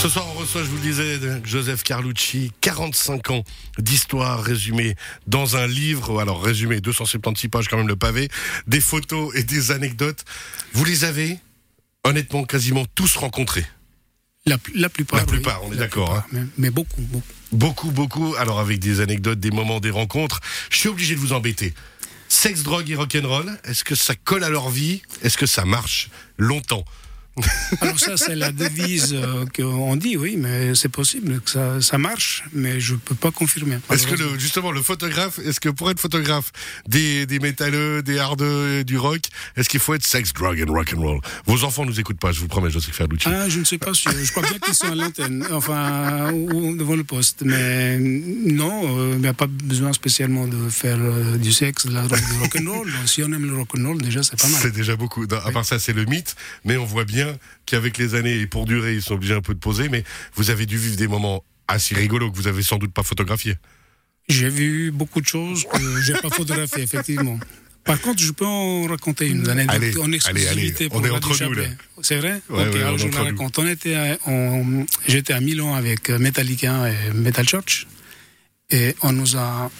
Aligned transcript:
Ce 0.00 0.08
soir, 0.08 0.26
on 0.28 0.38
reçoit, 0.38 0.62
je 0.62 0.68
vous 0.68 0.76
le 0.76 0.82
disais, 0.82 1.18
Joseph 1.44 1.82
Carlucci, 1.82 2.52
45 2.60 3.30
ans 3.30 3.42
d'histoire 3.78 4.40
résumée 4.40 4.94
dans 5.26 5.56
un 5.56 5.66
livre. 5.66 6.20
Alors, 6.20 6.40
résumé, 6.40 6.80
276 6.80 7.50
pages 7.50 7.66
quand 7.66 7.78
même 7.78 7.88
le 7.88 7.96
pavé, 7.96 8.28
des 8.68 8.80
photos 8.80 9.34
et 9.34 9.42
des 9.42 9.72
anecdotes. 9.72 10.24
Vous 10.72 10.84
les 10.84 11.02
avez, 11.04 11.38
honnêtement, 12.04 12.44
quasiment 12.44 12.86
tous 12.94 13.16
rencontrés. 13.16 13.66
La, 14.46 14.56
la 14.76 14.88
plupart. 14.88 15.18
La 15.18 15.26
plupart, 15.26 15.64
on 15.64 15.72
est 15.72 15.76
d'accord, 15.76 16.22
plupart, 16.22 16.28
Mais, 16.30 16.46
mais 16.58 16.70
beaucoup, 16.70 17.02
beaucoup. 17.02 17.26
Beaucoup, 17.50 17.90
beaucoup. 17.90 18.34
Alors, 18.38 18.60
avec 18.60 18.78
des 18.78 19.00
anecdotes, 19.00 19.40
des 19.40 19.50
moments, 19.50 19.80
des 19.80 19.90
rencontres. 19.90 20.38
Je 20.70 20.76
suis 20.76 20.88
obligé 20.88 21.16
de 21.16 21.20
vous 21.20 21.32
embêter. 21.32 21.74
Sexe, 22.28 22.62
drogue 22.62 22.88
et 22.88 22.94
rock'n'roll, 22.94 23.58
est-ce 23.64 23.82
que 23.82 23.96
ça 23.96 24.14
colle 24.14 24.44
à 24.44 24.48
leur 24.48 24.70
vie? 24.70 25.02
Est-ce 25.22 25.36
que 25.36 25.46
ça 25.46 25.64
marche 25.64 26.08
longtemps? 26.36 26.84
Alors 27.80 27.98
ça, 27.98 28.16
c'est 28.16 28.34
la 28.34 28.52
devise 28.52 29.14
euh, 29.14 29.44
qu'on 29.54 29.96
dit, 29.96 30.16
oui, 30.16 30.36
mais 30.38 30.74
c'est 30.74 30.88
possible 30.88 31.40
que 31.40 31.50
ça, 31.50 31.80
ça 31.80 31.98
marche, 31.98 32.44
mais 32.52 32.80
je 32.80 32.94
peux 32.94 33.14
pas 33.14 33.30
confirmer. 33.30 33.78
Est-ce 33.90 34.06
que 34.06 34.14
le, 34.14 34.38
justement 34.38 34.70
le 34.70 34.82
photographe, 34.82 35.38
est-ce 35.38 35.60
que 35.60 35.68
pour 35.68 35.90
être 35.90 36.00
photographe 36.00 36.52
des, 36.86 37.26
des 37.26 37.38
métalleux, 37.38 38.02
des 38.02 38.18
hardeux, 38.18 38.84
du 38.84 38.98
rock, 38.98 39.22
est-ce 39.56 39.68
qu'il 39.68 39.80
faut 39.80 39.94
être 39.94 40.06
sex, 40.06 40.32
drug 40.32 40.64
and 40.66 40.72
rock 40.72 40.94
and 40.96 41.00
roll? 41.00 41.20
Vos 41.46 41.64
enfants 41.64 41.84
nous 41.84 41.98
écoutent 42.00 42.20
pas, 42.20 42.32
je 42.32 42.40
vous 42.40 42.48
promets, 42.48 42.70
Joseph 42.70 42.94
Ferducci. 42.94 43.28
Ah, 43.28 43.48
je 43.48 43.60
ne 43.60 43.64
sais 43.64 43.78
pas 43.78 43.94
sûr. 43.94 44.12
Je 44.12 44.30
crois 44.30 44.42
bien 44.42 44.58
qu'ils 44.58 44.74
sont 44.74 44.90
à 44.90 44.94
l'antenne, 44.94 45.46
enfin, 45.52 46.32
ou 46.32 46.76
devant 46.76 46.96
le 46.96 47.04
poste. 47.04 47.42
Mais 47.44 47.98
non, 47.98 48.98
euh, 48.98 49.12
il 49.14 49.20
n'y 49.20 49.28
a 49.28 49.34
pas 49.34 49.46
besoin 49.46 49.92
spécialement 49.92 50.46
de 50.46 50.68
faire 50.68 50.98
euh, 51.00 51.36
du 51.36 51.52
sexe, 51.52 51.86
de 51.86 51.94
la 51.94 52.02
drogue, 52.02 52.18
du 52.18 52.38
rock'n'roll. 52.40 52.92
Si 53.06 53.22
on 53.22 53.26
aime 53.26 53.46
le 53.46 53.56
rock'n'roll, 53.56 54.00
déjà, 54.00 54.22
c'est 54.22 54.38
pas 54.38 54.48
mal. 54.48 54.60
C'est 54.60 54.74
déjà 54.74 54.96
beaucoup. 54.96 55.26
Non, 55.26 55.38
à 55.44 55.50
part 55.50 55.64
ça, 55.64 55.78
c'est 55.78 55.92
le 55.92 56.04
mythe, 56.04 56.36
mais 56.64 56.76
on 56.76 56.84
voit 56.84 57.04
bien 57.04 57.27
qu'avec 57.66 57.98
les 57.98 58.14
années 58.14 58.38
et 58.40 58.46
pour 58.46 58.64
durer, 58.66 58.94
ils 58.94 59.02
sont 59.02 59.14
obligés 59.14 59.34
un 59.34 59.40
peu 59.40 59.54
de 59.54 59.58
poser. 59.60 59.88
Mais 59.88 60.04
vous 60.34 60.50
avez 60.50 60.66
dû 60.66 60.78
vivre 60.78 60.96
des 60.96 61.08
moments 61.08 61.44
assez 61.66 61.94
rigolos 61.94 62.30
que 62.30 62.36
vous 62.36 62.46
avez 62.48 62.62
sans 62.62 62.76
doute 62.78 62.92
pas 62.92 63.02
photographiés. 63.02 63.56
J'ai 64.28 64.48
vu 64.48 64.90
beaucoup 64.90 65.20
de 65.20 65.26
choses 65.26 65.64
que 65.72 66.00
j'ai 66.02 66.14
pas 66.14 66.30
photographiées, 66.30 66.82
effectivement. 66.82 67.38
Par 67.84 67.98
contre, 68.02 68.22
je 68.22 68.32
peux 68.32 68.44
en 68.44 68.86
raconter 68.86 69.26
une 69.28 69.48
anecdote 69.48 69.74
Allez, 69.76 69.98
en 69.98 70.12
exclusivité 70.12 70.84
allez, 70.84 70.88
pour 70.90 71.00
on 71.00 71.04
est 71.04 71.10
entre 71.10 71.42
nous, 71.44 71.52
là. 71.54 71.62
C'est 72.02 72.16
vrai 72.16 72.42
Ouais, 72.50 72.66
Ok, 72.68 72.74
ouais, 72.74 72.80
on 72.82 72.86
alors 72.86 72.98
je 72.98 73.06
entre 73.06 73.18
la 73.18 73.24
raconte. 73.24 73.58
On 73.58 73.66
était 73.66 73.94
à- 73.94 74.18
on- 74.26 74.84
J'étais 75.06 75.32
à 75.32 75.40
Milan 75.40 75.74
avec 75.74 76.10
Metallica 76.10 76.90
et 76.90 77.12
Metal 77.14 77.48
Church. 77.48 77.86
Et 78.70 78.94
on 79.02 79.12
nous 79.12 79.36
a... 79.38 79.70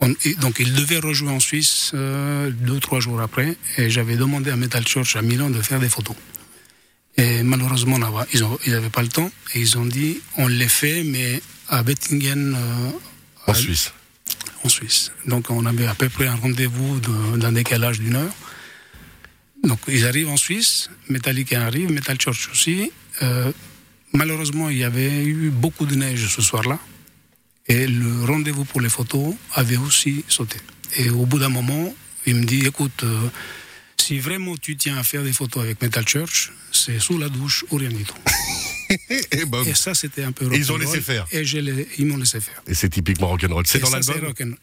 on- 0.00 0.14
donc, 0.42 0.58
ils 0.60 0.74
devaient 0.74 0.98
rejouer 0.98 1.30
en 1.30 1.40
Suisse 1.40 1.92
euh, 1.94 2.50
deux, 2.50 2.78
trois 2.80 3.00
jours 3.00 3.22
après. 3.22 3.56
Et 3.78 3.88
j'avais 3.88 4.16
demandé 4.16 4.50
à 4.50 4.56
Metal 4.56 4.86
Church 4.86 5.16
à 5.16 5.22
Milan 5.22 5.48
de 5.48 5.62
faire 5.62 5.80
des 5.80 5.88
photos. 5.88 6.16
Et 7.20 7.42
malheureusement, 7.42 7.98
là-bas, 7.98 8.26
ils 8.32 8.72
n'avaient 8.72 8.88
pas 8.90 9.02
le 9.02 9.08
temps. 9.08 9.30
Et 9.54 9.60
ils 9.60 9.76
ont 9.78 9.84
dit, 9.86 10.20
on 10.38 10.46
les 10.48 10.68
fait, 10.68 11.04
mais 11.04 11.42
à 11.68 11.82
Bettingen, 11.82 12.54
euh, 12.56 12.90
En 13.46 13.52
à- 13.52 13.54
Suisse. 13.54 13.92
en 14.64 14.68
Suisse. 14.68 15.12
Donc 15.26 15.50
on 15.50 15.66
avait 15.66 15.86
à 15.86 15.94
peu 15.94 16.08
près 16.08 16.26
un 16.26 16.34
rendez-vous 16.36 16.98
de- 17.00 17.36
d'un 17.36 17.52
décalage 17.52 18.00
d'une 18.00 18.16
heure. 18.16 18.34
Donc 19.62 19.78
ils 19.88 20.06
arrivent 20.06 20.30
en 20.30 20.36
Suisse, 20.38 20.88
Metallica 21.08 21.64
arrive, 21.66 21.90
Metal 21.92 22.16
Church 22.18 22.48
aussi. 22.52 22.90
Euh, 23.22 23.52
malheureusement, 24.12 24.70
il 24.70 24.78
y 24.78 24.84
avait 24.84 25.24
eu 25.24 25.50
beaucoup 25.50 25.84
de 25.86 25.94
neige 25.94 26.26
ce 26.34 26.40
soir-là. 26.42 26.78
Et 27.68 27.86
le 27.86 28.24
rendez-vous 28.24 28.64
pour 28.64 28.80
les 28.80 28.88
photos 28.88 29.34
avait 29.54 29.76
aussi 29.76 30.24
sauté. 30.28 30.56
Et 30.96 31.10
au 31.10 31.26
bout 31.26 31.38
d'un 31.38 31.50
moment, 31.50 31.94
il 32.26 32.34
me 32.36 32.44
dit, 32.44 32.66
écoute, 32.66 33.04
euh, 33.04 33.28
si 34.10 34.18
vraiment 34.18 34.56
tu 34.56 34.76
tiens 34.76 34.96
à 34.98 35.04
faire 35.04 35.22
des 35.22 35.32
photos 35.32 35.62
avec 35.62 35.80
Metal 35.80 36.04
Church, 36.04 36.50
c'est 36.72 36.98
sous 36.98 37.16
la 37.16 37.28
douche 37.28 37.64
ou 37.70 37.76
rien 37.76 37.90
du 37.90 38.02
tout. 38.02 38.16
Et, 39.30 39.44
ben, 39.44 39.62
Et 39.64 39.74
ça, 39.74 39.94
c'était 39.94 40.24
un 40.24 40.32
peu 40.32 40.52
Et 40.52 40.56
ils 40.56 40.72
ont 40.72 40.74
rock'n'roll. 40.74 40.94
laissé 40.96 41.00
faire. 41.00 41.26
Et 41.30 41.44
je 41.44 41.58
ils 41.96 42.06
m'ont 42.06 42.16
laissé 42.16 42.40
faire. 42.40 42.60
et 42.66 42.74
c'est 42.74 42.88
typiquement 42.88 43.28
rock'n'roll. 43.28 43.64
C'est 43.68 43.78
dans 43.78 43.88
l'album 43.90 44.24
rock'n'roll. 44.26 44.58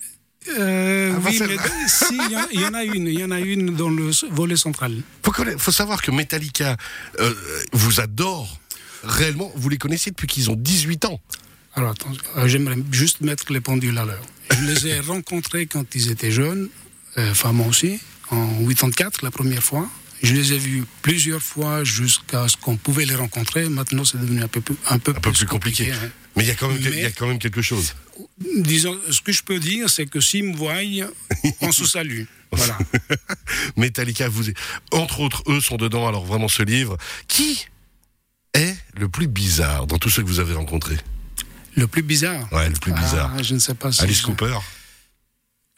Euh, 0.59 1.13
Ah, 1.15 1.21
oui, 1.25 1.37
mais 1.39 1.55
vrai. 1.55 1.69
si, 1.87 2.05
il 2.11 2.31
y 2.31 2.35
en- 2.35 2.47
il 2.51 2.59
y, 2.59 2.65
en 2.65 2.73
a 2.73 2.83
une, 2.83 3.07
il 3.07 3.19
y 3.19 3.23
en 3.23 3.31
a 3.31 3.39
une 3.39 3.73
dans 3.73 3.89
le 3.89 4.11
volet 4.31 4.57
central. 4.57 5.01
faut, 5.23 5.31
connaître- 5.31 5.61
faut 5.61 5.71
savoir 5.71 6.01
que 6.01 6.11
Metallica 6.11 6.75
euh, 7.21 7.33
vous 7.71 8.01
adore 8.01 8.59
réellement. 9.03 9.49
Vous 9.55 9.69
les 9.69 9.77
connaissez 9.77 10.09
depuis 10.11 10.27
qu'ils 10.27 10.51
ont 10.51 10.55
18 10.57 11.05
ans. 11.05 11.21
Alors 11.73 11.91
attends, 11.91 12.11
euh, 12.35 12.47
j'aimerais 12.49 12.75
juste 12.91 13.21
mettre 13.21 13.53
les 13.53 13.61
pendules 13.61 13.97
à 13.97 14.03
l'heure. 14.03 14.25
Je 14.51 14.65
les 14.65 14.87
ai 14.87 14.99
rencontrés 15.13 15.67
quand 15.67 15.95
ils 15.95 16.11
étaient 16.11 16.31
jeunes, 16.31 16.67
euh, 17.17 17.31
enfin 17.31 17.53
moi 17.53 17.67
aussi, 17.67 17.99
en 18.31 18.65
84 18.65 19.21
la 19.23 19.31
première 19.31 19.63
fois. 19.63 19.87
Je 20.23 20.33
les 20.33 20.53
ai 20.53 20.57
vus 20.57 20.83
plusieurs 21.03 21.41
fois 21.43 21.83
jusqu'à 21.83 22.47
ce 22.47 22.57
qu'on 22.57 22.75
pouvait 22.75 23.05
les 23.05 23.13
rencontrer. 23.15 23.69
Maintenant, 23.69 24.03
c'est 24.03 24.19
devenu 24.19 24.41
un 24.41 24.47
peu, 24.47 24.61
plus- 24.61 24.75
un 24.89 24.97
peu, 24.97 25.11
Un 25.11 25.19
peu 25.21 25.31
plus 25.31 25.45
compliqué. 25.45 25.91
hein. 25.91 26.09
Mais 26.35 26.43
il 26.43 26.47
y, 26.47 26.51
a 26.51 26.55
quand 26.55 26.67
même, 26.69 26.79
Mais- 26.81 26.89
il 26.91 26.99
y 27.01 27.05
a 27.05 27.11
quand 27.11 27.27
même 27.27 27.37
quelque 27.39 27.61
chose. 27.61 27.93
Disons, 28.57 28.97
ce 29.11 29.21
que 29.21 29.31
je 29.31 29.43
peux 29.43 29.59
dire, 29.59 29.89
c'est 29.91 30.07
que 30.07 30.19
s'ils 30.19 30.43
me 30.43 30.55
voient, 30.55 30.75
on 31.61 31.71
se 31.71 31.85
salue. 31.85 32.23
Voilà. 32.51 32.77
Metallica, 33.75 34.29
vous, 34.29 34.45
entre 34.91 35.19
autres, 35.19 35.43
eux 35.49 35.59
sont 35.59 35.75
dedans. 35.75 36.07
Alors 36.07 36.25
vraiment, 36.25 36.47
ce 36.47 36.63
livre, 36.63 36.97
qui 37.27 37.65
est 38.53 38.75
le 38.95 39.09
plus 39.09 39.27
bizarre 39.27 39.85
dans 39.85 39.97
tous 39.97 40.09
ceux 40.09 40.23
que 40.23 40.27
vous 40.27 40.39
avez 40.39 40.53
rencontrés? 40.53 40.97
Le 41.75 41.87
plus 41.87 42.01
bizarre? 42.03 42.47
Ouais, 42.53 42.69
le 42.69 42.75
plus 42.75 42.93
bizarre. 42.93 43.33
Ah, 43.37 43.43
je 43.43 43.53
ne 43.53 43.59
sais 43.59 43.73
pas 43.75 43.91
si. 43.91 44.01
Alice 44.01 44.21
je- 44.21 44.25
Cooper? 44.25 44.57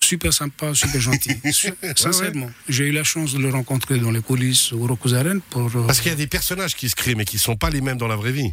Super 0.09 0.31
sympa, 0.33 0.73
super 0.73 0.99
gentil. 1.01 1.35
Sincèrement, 1.95 2.49
j'ai 2.67 2.85
eu 2.89 2.91
la 2.91 3.03
chance 3.03 3.33
de 3.33 3.39
le 3.39 3.49
rencontrer 3.49 3.97
dans 3.99 4.11
les 4.11 4.21
coulisses 4.21 4.73
au 4.73 4.85
Rokuzaren 4.87 5.39
pour. 5.51 5.67
euh, 5.75 5.85
Parce 5.87 5.99
qu'il 6.01 6.11
y 6.11 6.13
a 6.13 6.17
des 6.25 6.27
personnages 6.37 6.75
qui 6.75 6.87
se 6.89 6.95
créent, 6.95 7.15
mais 7.15 7.25
qui 7.25 7.37
sont 7.37 7.55
pas 7.55 7.69
les 7.69 7.81
mêmes 7.81 7.97
dans 7.97 8.07
la 8.07 8.15
vraie 8.15 8.31
vie. 8.31 8.51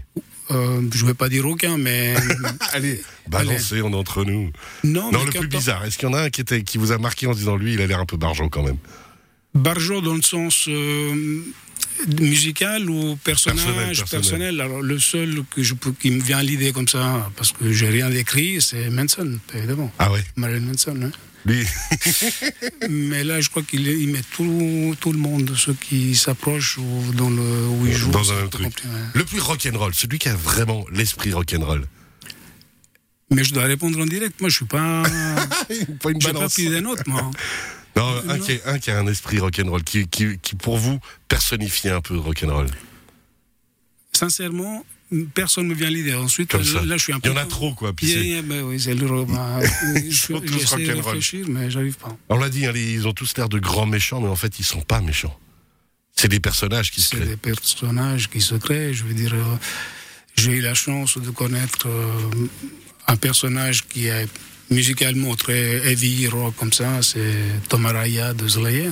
euh, 0.50 0.80
je 0.92 1.02
ne 1.02 1.08
vais 1.08 1.14
pas 1.14 1.28
dire 1.28 1.46
aucun, 1.46 1.78
mais. 1.78 2.14
Allez, 2.72 3.00
balancez, 3.28 3.80
on 3.82 3.90
est 3.90 3.96
entre 4.04 4.24
nous. 4.24 4.50
non, 4.84 5.10
Non, 5.12 5.18
mais 5.24 5.32
le 5.32 5.38
plus 5.40 5.48
bizarre. 5.48 5.84
Est-ce 5.84 5.96
qu'il 5.98 6.08
y 6.08 6.12
en 6.12 6.14
a 6.14 6.22
un 6.22 6.30
qui, 6.30 6.40
était, 6.42 6.62
qui 6.62 6.78
vous 6.78 6.92
a 6.92 6.98
marqué 6.98 7.26
en 7.26 7.32
se 7.32 7.38
disant 7.38 7.56
lui, 7.56 7.74
il 7.74 7.80
a 7.80 7.86
l'air 7.86 8.00
un 8.00 8.06
peu 8.06 8.16
barjot 8.16 8.48
quand 8.50 8.62
même? 8.62 8.78
Barjo 9.56 10.00
dans 10.00 10.14
le 10.14 10.22
sens 10.22 10.66
euh, 10.68 11.42
musical 12.20 12.88
ou 12.90 13.16
personnage 13.16 13.64
Personnel, 13.64 13.86
personnel, 13.96 14.06
personnel? 14.10 14.60
Alors, 14.60 14.82
le 14.82 14.98
seul 14.98 15.42
que 15.50 15.62
je 15.62 15.74
qui 15.98 16.10
me 16.10 16.20
vient 16.22 16.38
à 16.38 16.42
l'idée 16.42 16.72
comme 16.72 16.88
ça, 16.88 17.30
parce 17.36 17.52
que 17.52 17.72
j'ai 17.72 17.88
rien 17.88 18.10
écrit, 18.12 18.60
c'est 18.60 18.90
Manson, 18.90 19.38
évidemment. 19.54 19.90
Ah 19.98 20.12
ouais 20.12 20.24
Marilyn 20.36 20.66
Manson. 20.66 20.96
hein. 21.02 21.10
Lui, 21.46 21.64
Mais 22.90 23.22
là, 23.22 23.40
je 23.40 23.48
crois 23.50 23.62
qu'il 23.62 23.86
il 23.86 24.08
met 24.08 24.22
tout, 24.34 24.96
tout 25.00 25.12
le 25.12 25.18
monde, 25.18 25.54
ceux 25.56 25.74
qui 25.74 26.16
s'approchent 26.16 26.76
ou 26.78 27.12
dans 27.14 27.30
le, 27.30 27.40
où 27.68 27.86
il 27.86 27.92
joue. 27.92 28.10
Dans 28.10 28.32
un 28.32 28.48
truc. 28.48 28.64
compliqué, 28.66 28.88
ouais. 28.88 29.00
le 29.14 29.24
plus 29.24 29.38
rock'n'roll, 29.40 29.94
celui 29.94 30.18
qui 30.18 30.28
a 30.28 30.34
vraiment 30.34 30.84
l'esprit 30.92 31.32
rock'n'roll. 31.32 31.86
Mais 33.30 33.44
je 33.44 33.54
dois 33.54 33.64
répondre 33.64 34.00
en 34.00 34.06
direct. 34.06 34.40
Moi, 34.40 34.50
je 34.50 34.56
suis 34.56 34.64
pas. 34.64 35.02
Pas 36.02 36.10
une 36.10 36.20
J'ai 36.20 36.28
pas 36.28 36.32
balance. 36.34 36.52
pris 36.54 36.68
des 36.68 36.80
notes, 36.80 37.06
moi. 37.06 37.30
Non, 37.96 38.22
un 38.28 38.38
qui, 38.38 38.52
est- 38.52 38.66
un 38.66 38.78
qui 38.78 38.90
a 38.90 38.98
un 38.98 39.06
esprit 39.06 39.38
rock'n'roll, 39.38 39.82
qui, 39.82 40.06
qui, 40.08 40.38
qui 40.38 40.54
pour 40.54 40.76
vous 40.78 41.00
personnifie 41.28 41.88
un 41.88 42.00
peu 42.00 42.16
rock'n'roll. 42.18 42.66
Sincèrement, 44.12 44.84
personne 45.34 45.64
ne 45.68 45.70
me 45.70 45.74
vient 45.74 45.90
l'idée. 45.90 46.14
Ensuite, 46.14 46.52
là, 46.54 46.60
je 46.62 47.02
suis 47.02 47.12
un 47.12 47.16
Il 47.16 47.20
peu. 47.22 47.28
y 47.28 47.32
en 47.32 47.36
a 47.36 47.44
trop, 47.44 47.74
quoi. 47.74 47.92
Puis 47.92 48.06
Yeah, 48.08 48.16
c'est- 48.18 48.26
yeah, 48.26 48.42
ben 48.42 48.62
oui, 48.62 48.80
c'est 48.80 48.94
le. 48.94 49.24
bah, 49.24 49.60
sont 50.10 50.40
tous 50.40 50.74
réfléchir, 50.74 51.46
mais 51.48 51.70
j'arrive 51.70 51.96
pas. 51.96 52.16
On 52.28 52.36
l'a 52.38 52.48
dit, 52.48 52.66
hein, 52.66 52.72
les- 52.72 52.92
ils 52.94 53.06
ont 53.06 53.12
tous 53.12 53.36
l'air 53.36 53.48
de 53.48 53.58
grands 53.58 53.86
méchants, 53.86 54.20
mais 54.20 54.28
en 54.28 54.36
fait, 54.36 54.58
ils 54.58 54.64
sont 54.64 54.80
pas 54.82 55.00
méchants. 55.00 55.38
C'est 56.14 56.28
des 56.28 56.40
personnages 56.40 56.90
qui 56.90 57.02
se 57.02 57.10
C'est 57.10 57.16
créent. 57.16 57.26
des 57.28 57.36
personnages 57.36 58.30
qui 58.30 58.40
se 58.40 58.54
créent. 58.54 58.94
Je 58.94 59.04
veux 59.04 59.12
dire, 59.14 59.34
euh, 59.34 59.56
j'ai 60.34 60.52
eu 60.52 60.60
la 60.62 60.72
chance 60.74 61.18
de 61.18 61.30
connaître 61.30 61.86
euh, 61.88 62.46
un 63.06 63.16
personnage 63.16 63.86
qui 63.86 64.06
est 64.06 64.26
musicalement 64.70 65.34
très 65.36 65.86
heavy 65.90 66.26
rock 66.28 66.54
comme 66.56 66.72
ça. 66.72 67.02
C'est 67.02 67.34
Tom 67.68 67.86
Araya 67.86 68.34
de 68.34 68.46
Slayer. 68.48 68.90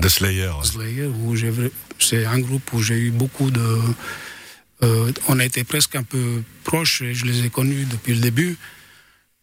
The 0.00 0.08
Slayer. 0.08 0.48
ouais. 0.48 0.64
Slayer, 0.64 1.06
où 1.06 1.34
c'est 1.98 2.24
un 2.24 2.38
groupe 2.38 2.72
où 2.72 2.82
j'ai 2.82 2.96
eu 2.98 3.10
beaucoup 3.10 3.50
de. 3.50 3.78
euh, 4.82 5.12
on 5.28 5.38
a 5.38 5.44
été 5.44 5.62
presque 5.64 5.94
un 5.96 6.02
peu 6.02 6.42
proches 6.64 7.02
et 7.02 7.12
je 7.14 7.26
les 7.26 7.44
ai 7.44 7.50
connus 7.50 7.84
depuis 7.84 8.14
le 8.14 8.20
début. 8.20 8.56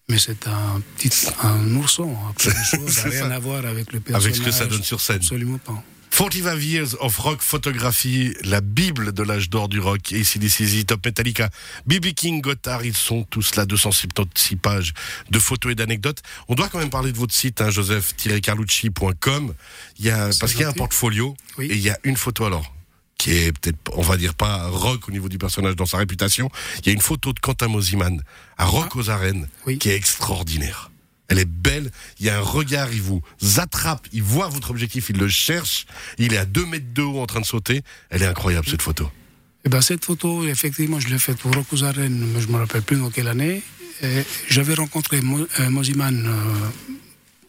Mais 0.09 0.17
c'est 0.17 0.47
un 0.47 0.81
petit 0.97 1.11
un 1.43 1.75
ourson. 1.75 2.15
Après, 2.29 2.49
n'a 2.53 2.63
C'est 2.91 3.09
rien 3.09 3.27
ça. 3.29 3.35
à 3.35 3.39
voir 3.39 3.65
avec 3.65 3.91
le 3.93 3.99
personnage. 3.99 4.23
Avec 4.23 4.35
ce 4.35 4.41
que 4.41 4.51
ça 4.51 4.65
donne 4.65 4.83
sur 4.83 5.01
scène. 5.01 5.17
Absolument 5.17 5.57
pas. 5.59 5.83
45 6.17 6.57
Years 6.63 6.95
of 6.99 7.15
Rock 7.19 7.41
Photography, 7.43 8.33
la 8.43 8.59
Bible 8.59 9.13
de 9.13 9.21
l'âge 9.21 9.51
d'or 9.51 9.69
du 9.69 9.79
rock, 9.79 10.11
et 10.11 10.17
ici 10.21 10.39
des 10.39 10.83
Top 10.83 11.05
Metallica, 11.05 11.51
BB 11.85 12.13
King, 12.15 12.41
Gotthard, 12.41 12.83
ils 12.83 12.97
sont 12.97 13.23
tous 13.29 13.53
là, 13.55 13.67
276 13.67 14.57
pages 14.59 14.93
de 15.29 15.37
photos 15.37 15.73
et 15.73 15.75
d'anecdotes. 15.75 16.23
On 16.47 16.55
doit 16.55 16.69
quand 16.69 16.79
même 16.79 16.89
parler 16.89 17.11
de 17.11 17.17
votre 17.17 17.35
site, 17.35 17.61
hein, 17.61 17.69
joseph-carlucci.com, 17.69 19.53
il 19.99 20.05
y 20.05 20.09
a, 20.09 20.31
C'est 20.31 20.39
parce 20.39 20.53
qu'il 20.53 20.61
y 20.61 20.65
a 20.65 20.69
un 20.69 20.73
portfolio, 20.73 21.35
Oui. 21.59 21.67
et 21.67 21.75
il 21.75 21.81
y 21.81 21.91
a 21.91 21.99
une 22.03 22.17
photo 22.17 22.45
alors, 22.45 22.73
qui 23.19 23.29
est 23.37 23.51
peut-être, 23.51 23.77
on 23.93 24.01
va 24.01 24.17
dire 24.17 24.33
pas 24.33 24.65
rock 24.69 25.07
au 25.09 25.11
niveau 25.11 25.29
du 25.29 25.37
personnage 25.37 25.75
dans 25.75 25.85
sa 25.85 25.97
réputation, 25.97 26.49
il 26.79 26.87
y 26.87 26.89
a 26.89 26.93
une 26.93 27.01
photo 27.01 27.31
de 27.31 27.39
Quentin 27.39 27.67
Mosiman 27.67 28.23
à 28.57 28.65
Rock 28.65 28.95
aux 28.95 29.11
Arènes, 29.11 29.47
Ah. 29.53 29.63
Oui. 29.67 29.77
qui 29.77 29.89
est 29.89 29.95
extraordinaire. 29.95 30.89
Elle 31.29 31.39
est 31.39 31.45
belle, 31.45 31.91
il 32.19 32.25
y 32.25 32.29
a 32.29 32.37
un 32.37 32.41
regard, 32.41 32.93
il 32.93 33.01
vous 33.01 33.21
attrape, 33.57 34.07
il 34.13 34.23
voit 34.23 34.47
votre 34.47 34.71
objectif, 34.71 35.09
il 35.09 35.17
le 35.17 35.27
cherche, 35.27 35.85
il 36.17 36.33
est 36.33 36.37
à 36.37 36.45
2 36.45 36.65
mètres 36.65 36.93
de 36.93 37.01
haut 37.01 37.19
en 37.19 37.25
train 37.25 37.41
de 37.41 37.45
sauter. 37.45 37.81
Elle 38.09 38.23
est 38.23 38.27
incroyable 38.27 38.67
cette 38.67 38.81
photo. 38.81 39.11
Et 39.65 39.69
ben, 39.69 39.81
cette 39.81 40.05
photo, 40.05 40.47
effectivement, 40.47 40.99
je 40.99 41.09
l'ai 41.09 41.19
faite 41.19 41.37
pour 41.37 41.53
Rocosaren, 41.53 42.17
mais 42.33 42.39
je 42.39 42.47
ne 42.47 42.53
me 42.53 42.57
rappelle 42.57 42.83
plus 42.83 42.97
dans 42.97 43.09
quelle 43.09 43.27
année. 43.27 43.61
J'avais 44.47 44.75
rencontré 44.75 45.17
euh, 45.19 45.69
Moziman 45.69 46.25
euh, 46.25 46.53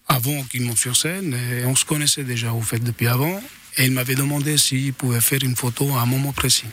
avant 0.09 0.43
qu'il 0.45 0.63
monte 0.63 0.79
sur 0.79 0.97
scène, 0.97 1.35
et 1.35 1.65
on 1.65 1.77
se 1.77 1.85
connaissait 1.85 2.25
déjà 2.25 2.53
au 2.53 2.63
fait 2.63 2.79
depuis 2.79 3.07
avant, 3.07 3.41
et 3.77 3.85
il 3.85 3.93
m'avait 3.93 4.15
demandé 4.15 4.57
s'il 4.57 4.95
pouvait 4.95 5.21
faire 5.21 5.41
une 5.43 5.55
photo 5.55 5.95
à 5.97 6.01
un 6.01 6.07
moment 6.07 6.33
précis. 6.33 6.67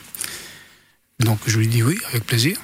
Donc 1.19 1.40
je 1.46 1.60
lui 1.60 1.68
dis 1.68 1.84
oui, 1.84 2.00
avec 2.10 2.25
plaisir. 2.25 2.58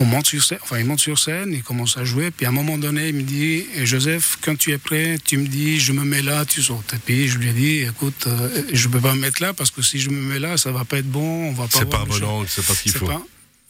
On 0.00 0.04
monte 0.04 0.26
sur 0.26 0.44
scène, 0.44 0.58
enfin 0.62 0.78
il 0.78 0.84
monte 0.84 1.00
sur 1.00 1.18
scène, 1.18 1.52
il 1.52 1.64
commence 1.64 1.96
à 1.96 2.04
jouer, 2.04 2.30
puis 2.30 2.46
à 2.46 2.50
un 2.50 2.52
moment 2.52 2.78
donné, 2.78 3.08
il 3.08 3.14
me 3.16 3.22
dit 3.22 3.66
Joseph, 3.82 4.38
quand 4.40 4.56
tu 4.56 4.70
es 4.70 4.78
prêt, 4.78 5.18
tu 5.24 5.38
me 5.38 5.46
dis 5.46 5.80
je 5.80 5.92
me 5.92 6.04
mets 6.04 6.22
là, 6.22 6.44
tu 6.44 6.62
sautes. 6.62 6.94
Et 6.94 6.98
puis 6.98 7.26
je 7.26 7.38
lui 7.38 7.48
ai 7.48 7.52
dit 7.52 7.78
écoute, 7.80 8.26
euh, 8.28 8.62
je 8.72 8.86
ne 8.86 8.92
peux 8.92 9.00
pas 9.00 9.14
me 9.14 9.20
mettre 9.20 9.42
là 9.42 9.52
parce 9.54 9.72
que 9.72 9.82
si 9.82 9.98
je 9.98 10.10
me 10.10 10.20
mets 10.20 10.38
là, 10.38 10.56
ça 10.56 10.70
va 10.70 10.84
pas 10.84 10.98
être 10.98 11.10
bon, 11.10 11.48
on 11.48 11.52
va 11.52 11.64
pas. 11.64 11.80
C'est 11.80 11.90
pas 11.90 12.04
bon 12.04 12.44
c'est 12.46 12.64
pas 12.64 12.74
ce 12.74 12.82
qu'il 12.82 12.92
faut. 12.92 13.10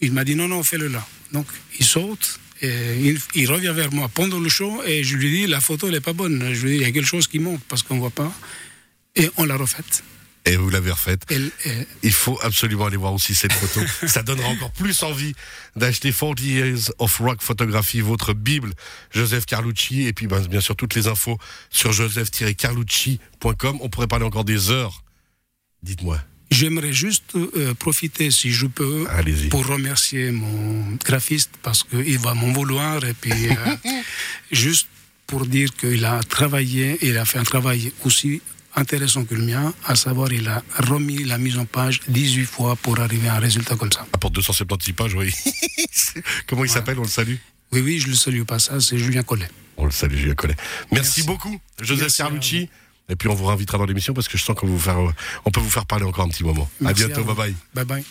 Il 0.00 0.12
m'a 0.12 0.24
dit 0.24 0.36
non, 0.36 0.48
non, 0.48 0.62
fais-le 0.62 0.88
là. 0.88 1.06
Donc 1.32 1.46
il 1.78 1.86
saute, 1.86 2.38
et 2.60 3.16
il, 3.34 3.50
revient 3.50 3.72
vers 3.74 3.92
moi 3.92 4.08
pendant 4.12 4.40
le 4.40 4.48
show 4.48 4.82
et 4.84 5.04
je 5.04 5.16
lui 5.16 5.30
dis 5.30 5.46
la 5.46 5.60
photo 5.60 5.86
elle 5.86 5.94
n'est 5.94 6.00
pas 6.00 6.12
bonne. 6.12 6.52
Je 6.52 6.66
lui 6.66 6.70
dis 6.72 6.76
il 6.76 6.82
y 6.82 6.84
a 6.84 6.90
quelque 6.90 7.06
chose 7.06 7.28
qui 7.28 7.38
manque 7.38 7.60
parce 7.68 7.82
qu'on 7.82 7.94
ne 7.94 8.00
voit 8.00 8.10
pas. 8.10 8.32
Et 9.14 9.30
on 9.36 9.44
l'a 9.44 9.56
refaite. 9.56 10.02
Et 10.44 10.56
vous 10.56 10.70
l'avez 10.70 10.90
refaite. 10.90 11.22
Il 12.02 12.12
faut 12.12 12.38
absolument 12.42 12.86
aller 12.86 12.96
voir 12.96 13.12
aussi 13.12 13.34
cette 13.34 13.52
photo. 13.52 13.80
Ça 14.06 14.22
donnera 14.22 14.48
encore 14.48 14.72
plus 14.72 15.02
envie 15.02 15.34
d'acheter 15.76 16.12
40 16.12 16.40
Years 16.40 16.92
of 16.98 17.18
Rock 17.18 17.42
Photography, 17.42 18.00
votre 18.00 18.32
Bible, 18.32 18.72
Joseph 19.10 19.44
Carlucci. 19.46 20.06
Et 20.06 20.12
puis, 20.12 20.26
ben, 20.26 20.40
bien 20.46 20.60
sûr, 20.60 20.74
toutes 20.74 20.94
les 20.94 21.06
infos 21.06 21.38
sur 21.70 21.92
joseph-carlucci.com. 21.92 23.78
On 23.80 23.88
pourrait 23.88 24.06
parler 24.06 24.24
encore 24.24 24.44
des 24.44 24.70
heures. 24.70 25.02
Dites-moi. 25.82 26.18
J'aimerais 26.50 26.94
juste 26.94 27.34
euh, 27.34 27.74
profiter, 27.74 28.30
si 28.30 28.50
je 28.52 28.66
peux, 28.66 29.06
pour 29.50 29.66
remercier 29.66 30.30
mon 30.30 30.96
graphiste 31.04 31.50
parce 31.62 31.84
qu'il 31.84 32.18
va 32.18 32.32
m'en 32.32 32.52
vouloir. 32.52 33.04
Et 33.04 33.12
puis, 33.12 33.48
euh, 33.50 33.54
juste 34.50 34.88
pour 35.26 35.44
dire 35.44 35.68
qu'il 35.76 36.06
a 36.06 36.22
travaillé, 36.22 36.98
il 37.02 37.18
a 37.18 37.26
fait 37.26 37.38
un 37.38 37.44
travail 37.44 37.92
aussi 38.04 38.40
intéressant 38.78 39.24
que 39.24 39.34
le 39.34 39.42
mien, 39.42 39.74
à 39.84 39.94
savoir 39.96 40.32
il 40.32 40.48
a 40.48 40.62
remis 40.78 41.24
la 41.24 41.38
mise 41.38 41.58
en 41.58 41.64
page 41.64 42.00
18 42.08 42.44
fois 42.46 42.76
pour 42.76 42.98
arriver 43.00 43.28
à 43.28 43.34
un 43.34 43.38
résultat 43.38 43.76
comme 43.76 43.92
ça. 43.92 44.06
Ah, 44.12 44.18
pour 44.18 44.30
276 44.30 44.94
pages, 44.94 45.14
oui. 45.14 45.34
Comment 46.46 46.64
il 46.64 46.70
s'appelle? 46.70 46.98
On 46.98 47.02
le 47.02 47.08
salue? 47.08 47.36
Oui, 47.72 47.80
oui, 47.80 47.98
je 47.98 48.08
le 48.08 48.14
salue 48.14 48.42
pas 48.42 48.58
ça, 48.58 48.80
c'est 48.80 48.98
Julien 48.98 49.22
Collet. 49.22 49.48
On 49.76 49.84
le 49.84 49.90
salue, 49.90 50.16
Julien 50.16 50.34
Collet. 50.34 50.56
Merci, 50.90 51.22
beaucoup, 51.24 51.60
Joseph 51.80 52.16
Carlucci. 52.16 52.68
Et 53.10 53.16
puis 53.16 53.28
on 53.28 53.34
vous 53.34 53.46
réinvitera 53.46 53.78
dans 53.78 53.86
l'émission 53.86 54.12
parce 54.12 54.28
que 54.28 54.36
je 54.36 54.44
sens 54.44 54.54
qu'on 54.54 54.66
vous 54.66 54.78
faire, 54.78 54.98
on 55.44 55.50
peut 55.50 55.60
vous 55.60 55.70
faire 55.70 55.86
parler 55.86 56.04
encore 56.04 56.26
un 56.26 56.28
petit 56.28 56.44
moment. 56.44 56.68
à 56.84 56.92
bientôt, 56.92 57.24
bye 57.24 57.34
bye. 57.34 57.54
Bye 57.74 57.84
bye. 57.84 58.04